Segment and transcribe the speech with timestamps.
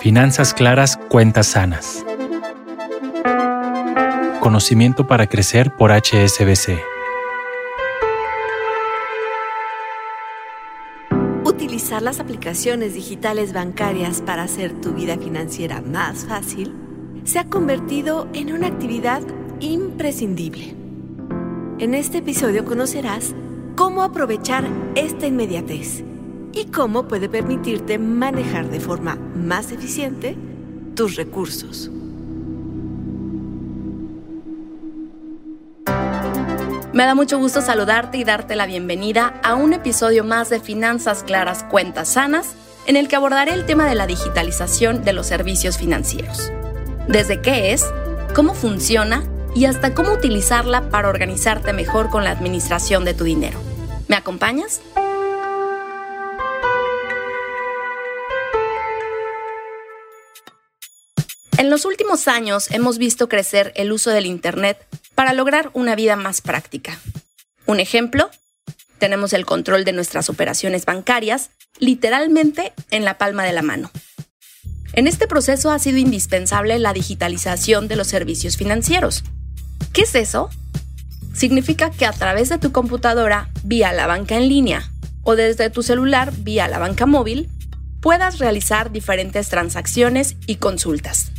[0.00, 2.04] Finanzas claras, cuentas sanas.
[4.40, 6.80] Conocimiento para crecer por HSBC.
[11.44, 16.74] Utilizar las aplicaciones digitales bancarias para hacer tu vida financiera más fácil
[17.24, 19.22] se ha convertido en una actividad
[19.60, 20.74] imprescindible.
[21.78, 23.34] En este episodio conocerás
[23.76, 24.64] cómo aprovechar
[24.96, 26.04] esta inmediatez
[26.52, 30.36] y cómo puede permitirte manejar de forma más eficiente
[30.94, 31.90] tus recursos.
[36.92, 41.22] Me da mucho gusto saludarte y darte la bienvenida a un episodio más de Finanzas
[41.24, 42.54] Claras, Cuentas Sanas,
[42.86, 46.52] en el que abordaré el tema de la digitalización de los servicios financieros.
[47.08, 47.86] Desde qué es,
[48.34, 53.58] cómo funciona y hasta cómo utilizarla para organizarte mejor con la administración de tu dinero.
[54.08, 54.82] ¿Me acompañas?
[61.62, 66.16] En los últimos años hemos visto crecer el uso del Internet para lograr una vida
[66.16, 66.98] más práctica.
[67.66, 68.28] Un ejemplo,
[68.98, 73.92] tenemos el control de nuestras operaciones bancarias literalmente en la palma de la mano.
[74.94, 79.22] En este proceso ha sido indispensable la digitalización de los servicios financieros.
[79.92, 80.50] ¿Qué es eso?
[81.32, 84.90] Significa que a través de tu computadora, vía la banca en línea,
[85.22, 87.48] o desde tu celular, vía la banca móvil,
[88.00, 91.30] puedas realizar diferentes transacciones y consultas.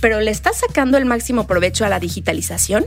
[0.00, 2.86] ¿Pero le estás sacando el máximo provecho a la digitalización?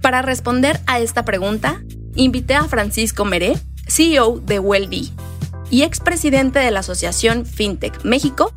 [0.00, 1.82] Para responder a esta pregunta,
[2.14, 5.10] invité a Francisco Meré, CEO de WellBe
[5.70, 8.52] y expresidente de la Asociación FinTech México,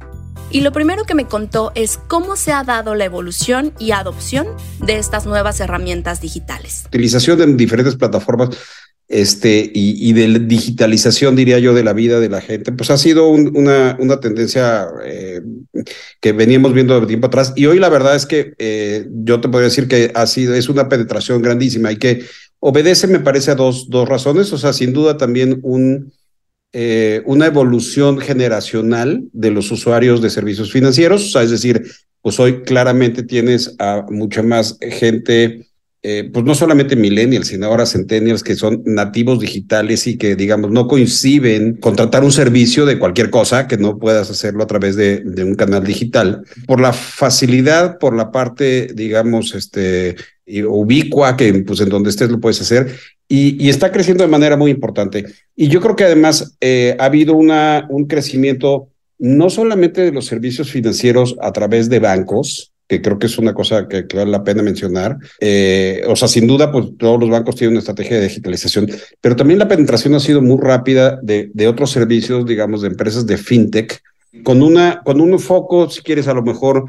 [0.49, 4.45] y lo primero que me contó es cómo se ha dado la evolución y adopción
[4.79, 6.83] de estas nuevas herramientas digitales.
[6.87, 8.49] Utilización en diferentes plataformas
[9.13, 12.97] este, y, y, de digitalización, diría yo, de la vida de la gente, pues ha
[12.97, 15.39] sido una, una tendencia eh,
[16.19, 17.53] que veníamos viendo de tiempo atrás.
[17.55, 20.67] Y hoy la verdad es que eh, yo te podría decir que ha sido, es
[20.67, 22.23] una penetración grandísima y que
[22.57, 24.51] obedece, me parece, a dos, dos razones.
[24.51, 26.11] O sea, sin duda también un,
[26.71, 31.27] eh, una evolución generacional de los usuarios de servicios financieros.
[31.27, 31.83] O sea, es decir,
[32.23, 35.67] pues hoy claramente tienes a mucha más gente
[36.05, 40.69] eh, pues no solamente millennials, sino ahora centennials que son nativos digitales y que, digamos,
[40.69, 45.23] no coinciden contratar un servicio de cualquier cosa que no puedas hacerlo a través de,
[45.25, 46.43] un canal digital.
[46.67, 50.17] Por la facilidad, por la parte, digamos, este,
[50.67, 52.93] ubicua, que pues en donde estés lo puedes hacer,
[53.29, 55.25] y, y, está creciendo de manera muy importante.
[55.55, 60.25] Y yo creo que además eh, ha habido una, un crecimiento no solamente de los
[60.25, 64.43] servicios financieros a través de bancos, que creo que es una cosa que, vale la
[64.43, 65.17] pena mencionar.
[65.39, 68.87] Eh, o sea, sin duda, pues todos los bancos tienen una estrategia de digitalización,
[69.19, 73.37] pero también la penetración ha sido muy rápida de, otros servicios, digamos, de empresas de
[73.37, 73.99] fintech,
[74.43, 76.85] con, una, con un foco, si quieres, a lo mejor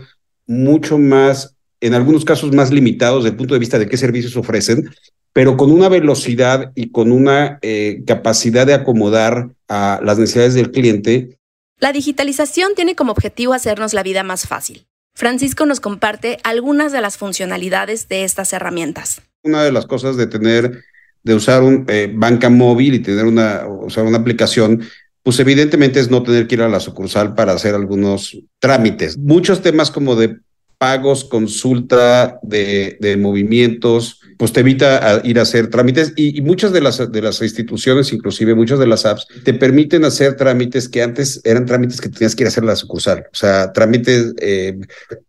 [0.47, 4.37] mucho más, en algunos casos más limitados desde el punto de vista de qué servicios
[4.37, 4.91] ofrecen,
[5.33, 10.71] pero con una velocidad y con una eh, capacidad de acomodar a las necesidades del
[10.71, 11.39] cliente.
[11.79, 14.87] La digitalización tiene como objetivo hacernos la vida más fácil
[15.17, 19.23] Francisco nos comparte algunas de las funcionalidades de estas herramientas.
[19.45, 20.83] Una de las cosas de tener,
[21.23, 24.83] de usar un eh, banca móvil y tener una, usar una aplicación,
[25.23, 29.17] pues evidentemente es no tener que ir a la sucursal para hacer algunos trámites.
[29.17, 30.39] Muchos temas como de
[30.85, 36.83] pagos, consulta de, de movimientos, pues te evita ir a hacer trámites y, muchas de
[36.83, 41.41] las, de las instituciones, inclusive muchas de las apps, te permiten hacer trámites que antes
[41.43, 43.21] eran trámites que tenías que ir a hacer la sucursal.
[43.33, 44.79] O sea, trámites, eh,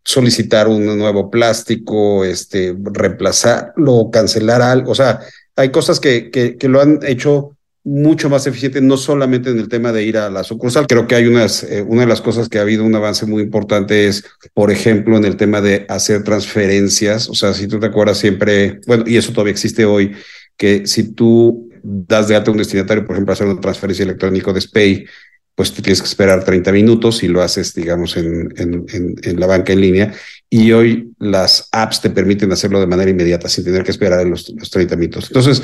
[0.04, 4.92] solicitar un nuevo plástico, este, reemplazarlo, cancelar algo.
[4.92, 5.20] O sea,
[5.56, 7.55] hay cosas que, que lo han hecho
[7.86, 10.88] mucho más eficiente, no solamente en el tema de ir a la sucursal.
[10.88, 13.44] Creo que hay unas, eh, una de las cosas que ha habido un avance muy
[13.44, 14.24] importante es,
[14.54, 17.28] por ejemplo, en el tema de hacer transferencias.
[17.28, 20.16] O sea, si tú te acuerdas siempre, bueno, y eso todavía existe hoy,
[20.56, 24.52] que si tú das de alta a un destinatario, por ejemplo, hacer una transferencia electrónica
[24.52, 25.06] de SPAY,
[25.54, 29.40] pues tú tienes que esperar 30 minutos y lo haces, digamos, en, en, en, en,
[29.40, 30.12] la banca en línea.
[30.50, 34.48] Y hoy las apps te permiten hacerlo de manera inmediata, sin tener que esperar los,
[34.50, 35.28] los 30 minutos.
[35.28, 35.62] Entonces,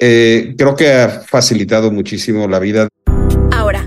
[0.00, 2.88] eh, creo que ha facilitado muchísimo la vida.
[3.52, 3.86] Ahora,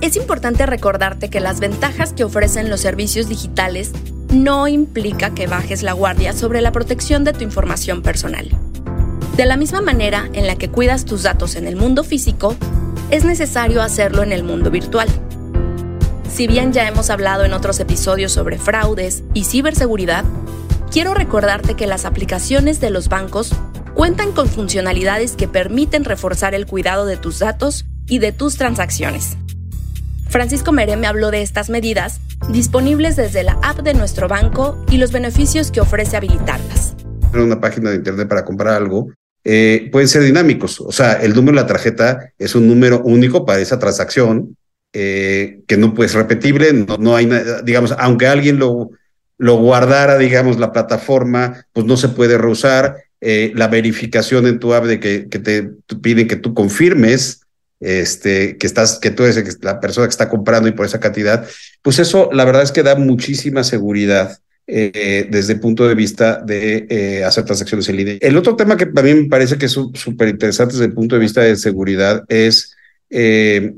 [0.00, 3.92] es importante recordarte que las ventajas que ofrecen los servicios digitales
[4.32, 8.48] no implica que bajes la guardia sobre la protección de tu información personal.
[9.36, 12.56] De la misma manera en la que cuidas tus datos en el mundo físico,
[13.10, 15.08] es necesario hacerlo en el mundo virtual.
[16.32, 20.24] Si bien ya hemos hablado en otros episodios sobre fraudes y ciberseguridad,
[20.90, 23.52] quiero recordarte que las aplicaciones de los bancos
[24.00, 29.36] cuentan con funcionalidades que permiten reforzar el cuidado de tus datos y de tus transacciones.
[30.30, 32.18] Francisco Meré me habló de estas medidas
[32.50, 36.94] disponibles desde la app de nuestro banco y los beneficios que ofrece habilitarlas.
[37.34, 39.12] Una página de internet para comprar algo,
[39.44, 40.80] eh, pueden ser dinámicos.
[40.80, 44.56] O sea, el número de la tarjeta es un número único para esa transacción
[44.94, 47.30] eh, que no ser repetible, no hay,
[47.64, 48.92] digamos, aunque alguien lo,
[49.36, 52.96] lo guardara, digamos, la plataforma, pues no se puede reusar.
[53.20, 55.70] Eh, la verificación en tu app de que, que te
[56.00, 57.42] piden que tú confirmes
[57.80, 61.46] este, que estás, que tú eres la persona que está comprando y por esa cantidad,
[61.82, 66.40] pues eso la verdad es que da muchísima seguridad eh, desde el punto de vista
[66.44, 68.18] de eh, hacer transacciones en línea.
[68.20, 71.20] El otro tema que también me parece que es súper interesante desde el punto de
[71.22, 72.76] vista de seguridad es
[73.08, 73.72] eh,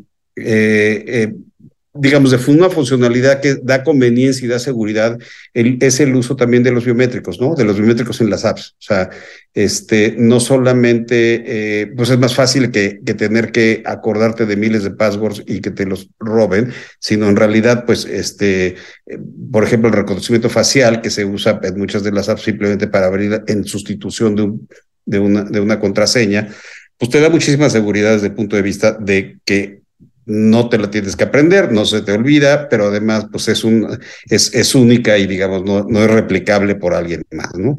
[1.95, 5.19] digamos, de una funcionalidad que da conveniencia y da seguridad,
[5.53, 7.55] es el uso también de los biométricos, ¿no?
[7.55, 8.77] De los biométricos en las apps.
[8.79, 9.11] O sea,
[9.53, 11.43] este, no solamente,
[11.83, 15.61] eh, pues es más fácil que, que, tener que acordarte de miles de passwords y
[15.61, 18.69] que te los roben, sino en realidad, pues, este,
[19.07, 19.19] eh,
[19.51, 23.07] por ejemplo, el reconocimiento facial que se usa en muchas de las apps simplemente para
[23.07, 24.69] abrir en sustitución de, un,
[25.05, 26.49] de, una, de una contraseña,
[26.97, 29.82] pues te da muchísima seguridad desde el punto de vista de que
[30.27, 33.99] no te la tienes que aprender, no se te olvida, pero además pues es, un,
[34.27, 37.77] es, es única y digamos no, no es replicable por alguien más, ¿no?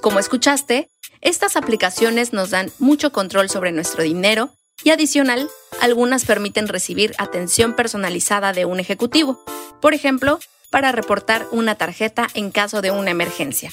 [0.00, 0.90] Como escuchaste,
[1.20, 4.50] estas aplicaciones nos dan mucho control sobre nuestro dinero
[4.82, 5.48] y adicional,
[5.80, 9.40] algunas permiten recibir atención personalizada de un ejecutivo,
[9.80, 10.40] por ejemplo,
[10.70, 13.70] para reportar una tarjeta en caso de una emergencia.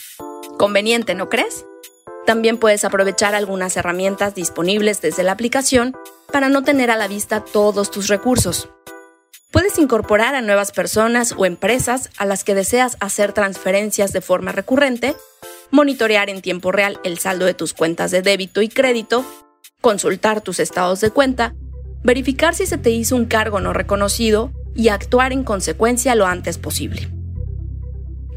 [0.58, 1.66] Conveniente, ¿no crees?
[2.30, 5.98] También puedes aprovechar algunas herramientas disponibles desde la aplicación
[6.32, 8.70] para no tener a la vista todos tus recursos.
[9.50, 14.52] Puedes incorporar a nuevas personas o empresas a las que deseas hacer transferencias de forma
[14.52, 15.16] recurrente,
[15.72, 19.26] monitorear en tiempo real el saldo de tus cuentas de débito y crédito,
[19.82, 21.56] consultar tus estados de cuenta,
[22.04, 26.60] verificar si se te hizo un cargo no reconocido y actuar en consecuencia lo antes
[26.60, 27.10] posible.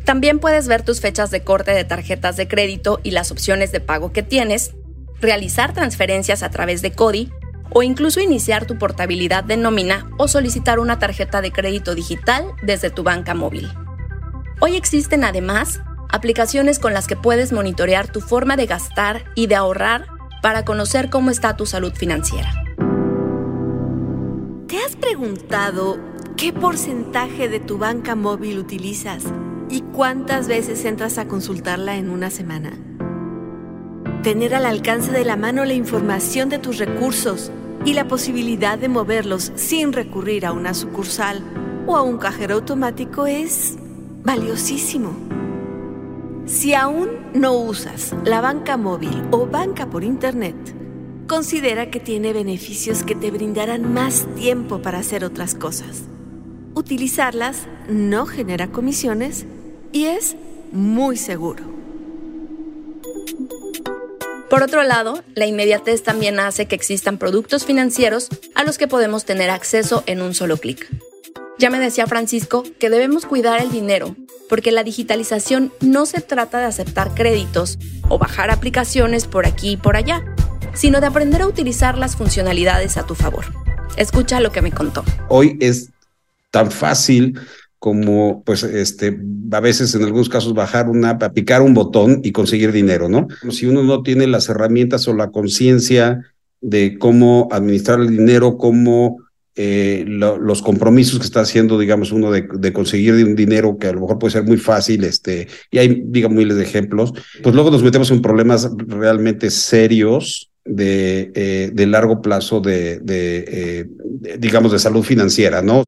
[0.04, 3.80] También puedes ver tus fechas de corte de tarjetas de crédito y las opciones de
[3.80, 4.72] pago que tienes,
[5.20, 7.32] realizar transferencias a través de CODI
[7.70, 12.90] o incluso iniciar tu portabilidad de nómina o solicitar una tarjeta de crédito digital desde
[12.90, 13.70] tu banca móvil.
[14.60, 19.54] Hoy existen además aplicaciones con las que puedes monitorear tu forma de gastar y de
[19.54, 20.06] ahorrar
[20.42, 22.52] para conocer cómo está tu salud financiera.
[24.66, 25.98] ¿Te has preguntado
[26.36, 29.24] qué porcentaje de tu banca móvil utilizas?
[29.72, 32.76] ¿Y cuántas veces entras a consultarla en una semana?
[34.22, 37.50] Tener al alcance de la mano la información de tus recursos
[37.86, 41.42] y la posibilidad de moverlos sin recurrir a una sucursal
[41.86, 43.78] o a un cajero automático es
[44.22, 45.16] valiosísimo.
[46.44, 50.54] Si aún no usas la banca móvil o banca por Internet,
[51.26, 56.02] considera que tiene beneficios que te brindarán más tiempo para hacer otras cosas.
[56.74, 59.46] Utilizarlas no genera comisiones
[59.92, 60.36] y es
[60.72, 61.64] muy seguro.
[64.50, 69.24] Por otro lado, la inmediatez también hace que existan productos financieros a los que podemos
[69.24, 70.88] tener acceso en un solo clic.
[71.58, 74.14] Ya me decía Francisco que debemos cuidar el dinero,
[74.48, 77.78] porque la digitalización no se trata de aceptar créditos
[78.08, 80.22] o bajar aplicaciones por aquí y por allá,
[80.74, 83.46] sino de aprender a utilizar las funcionalidades a tu favor.
[83.96, 85.04] Escucha lo que me contó.
[85.28, 85.88] Hoy es
[86.50, 87.38] tan fácil
[87.82, 89.18] como pues este
[89.50, 93.26] a veces en algunos casos bajar una picar un botón y conseguir dinero, ¿no?
[93.50, 96.20] Si uno no tiene las herramientas o la conciencia
[96.60, 99.16] de cómo administrar el dinero, cómo
[99.56, 103.92] eh, los compromisos que está haciendo, digamos, uno de, de, conseguir un dinero que a
[103.92, 107.12] lo mejor puede ser muy fácil, este, y hay, digamos, miles de ejemplos,
[107.42, 113.44] pues luego nos metemos en problemas realmente serios de, eh, de largo plazo de, de
[113.48, 113.86] eh,
[114.38, 115.82] digamos, de salud financiera, ¿no?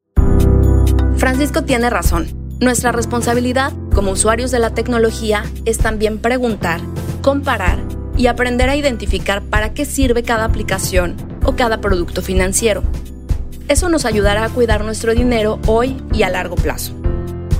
[1.25, 2.27] Francisco tiene razón.
[2.59, 6.81] Nuestra responsabilidad como usuarios de la tecnología es también preguntar,
[7.23, 7.79] comparar
[8.15, 12.83] y aprender a identificar para qué sirve cada aplicación o cada producto financiero.
[13.67, 16.93] Eso nos ayudará a cuidar nuestro dinero hoy y a largo plazo.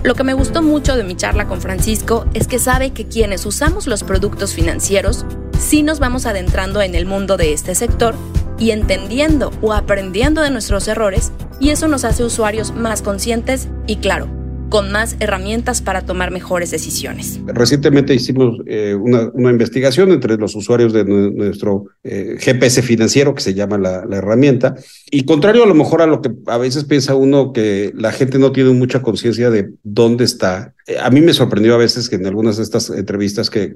[0.03, 3.47] Lo que me gustó mucho de mi charla con Francisco es que sabe que quienes
[3.47, 5.25] usamos los productos financieros
[5.57, 8.13] sí nos vamos adentrando en el mundo de este sector
[8.59, 13.97] y entendiendo o aprendiendo de nuestros errores y eso nos hace usuarios más conscientes y
[13.97, 14.27] claro,
[14.75, 17.39] con más herramientas para tomar mejores decisiones.
[17.45, 23.41] Recientemente hicimos eh, una, una, investigación entre los usuarios de nuestro eh, GPS financiero, que
[23.41, 24.75] se llama la, la, herramienta,
[25.09, 28.37] y contrario a lo mejor a lo que a veces piensa uno que la gente
[28.37, 32.15] no tiene mucha conciencia de dónde está eh, a mí me sorprendió a veces que
[32.15, 33.73] en algunas de estas entrevistas que,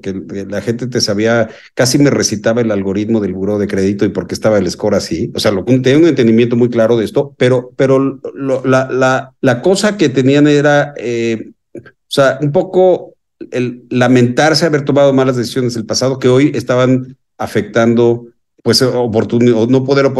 [0.48, 4.26] la gente te sabía, casi me recitaba el algoritmo del buró de crédito y por
[4.26, 5.32] qué estaba el score así.
[5.34, 8.20] O sea, lo, tenía un entendimiento muy claro de esto, pero, pero
[8.64, 13.14] la, la, la, cosa que tenían era, eh, o sea, un poco
[13.50, 18.26] el lamentarse haber tomado malas decisiones del pasado que hoy estaban afectando
[18.62, 20.10] pues oportunidad, no poder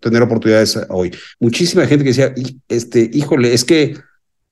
[0.00, 1.10] tener oportunidades hoy.
[1.40, 2.34] Muchísima gente que decía,
[2.68, 3.96] este, híjole, es que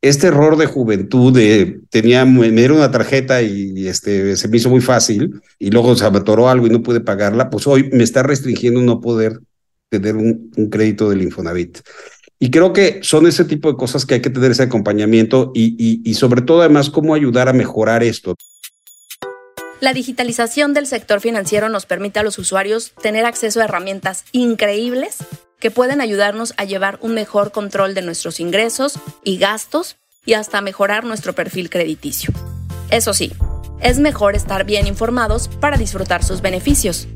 [0.01, 4.71] este error de juventud de tenía me dieron una tarjeta y este se me hizo
[4.71, 8.23] muy fácil y luego se me algo y no pude pagarla, pues hoy me está
[8.23, 9.41] restringiendo no poder
[9.89, 11.79] tener un, crédito del Infonavit.
[12.39, 16.03] Y creo que son ese tipo de cosas que hay que tener ese acompañamiento y,
[16.05, 18.35] y sobre todo además cómo ayudar a mejorar esto.
[19.81, 25.19] La digitalización del sector financiero nos permite a los usuarios tener acceso a herramientas increíbles
[25.61, 30.61] que pueden ayudarnos a llevar un mejor control de nuestros ingresos y gastos y hasta
[30.61, 32.33] mejorar nuestro perfil crediticio.
[32.91, 33.33] Eso sí,
[33.81, 37.07] es mejor estar bien informados para disfrutar sus beneficios.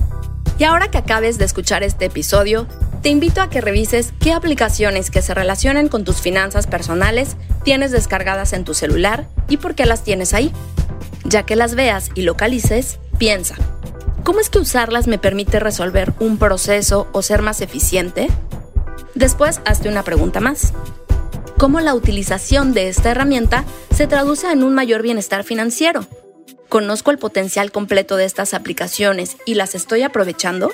[0.58, 2.66] Y ahora que acabes de escuchar este episodio,
[3.02, 7.90] te invito a que revises qué aplicaciones que se relacionen con tus finanzas personales tienes
[7.90, 10.52] descargadas en tu celular y por qué las tienes ahí.
[11.24, 13.56] Ya que las veas y localices, piensa,
[14.24, 18.28] ¿Cómo es que usarlas me permite resolver un proceso o ser más eficiente?
[19.14, 20.72] Después, hazte una pregunta más.
[21.56, 23.64] ¿Cómo la utilización de esta herramienta
[23.94, 26.06] se traduce en un mayor bienestar financiero?
[26.68, 30.70] ¿Conozco el potencial completo de estas aplicaciones y las estoy aprovechando?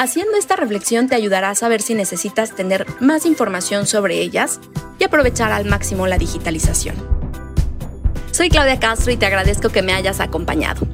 [0.00, 4.58] Haciendo esta reflexión te ayudará a saber si necesitas tener más información sobre ellas
[4.98, 6.96] y aprovechar al máximo la digitalización.
[8.32, 10.88] Soy Claudia Castro y te agradezco que me hayas acompañado.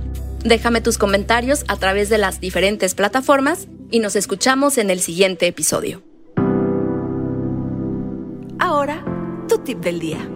[0.44, 5.46] Déjame tus comentarios a través de las diferentes plataformas y nos escuchamos en el siguiente
[5.46, 6.02] episodio.
[8.58, 9.04] Ahora,
[9.48, 10.28] tu tip del día.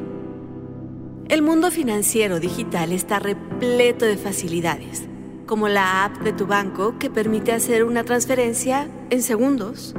[1.28, 5.08] El mundo financiero digital está repleto de facilidades,
[5.50, 9.96] como la app de tu banco que permite hacer una transferencia en segundos.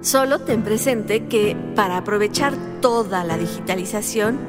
[0.00, 4.40] Solo ten presente que para aprovechar toda la digitalización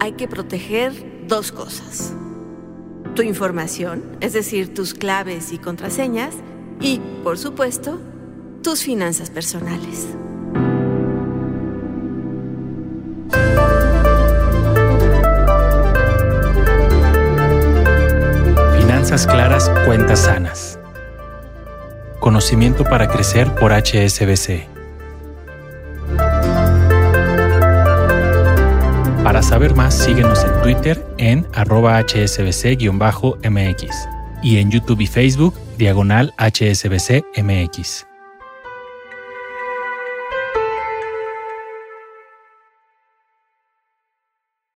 [0.00, 2.14] hay que proteger dos cosas
[3.14, 6.34] tu información, es decir, tus claves y contraseñas,
[6.80, 8.00] y, por supuesto,
[8.62, 10.08] tus finanzas personales.
[19.22, 20.76] Claras, cuentas sanas.
[22.18, 24.66] Conocimiento para crecer por HSBC.
[29.22, 33.28] Para saber más, síguenos en Twitter en arroba hsbc-mx
[34.42, 38.13] y en YouTube y Facebook diagonal hsbc-mx.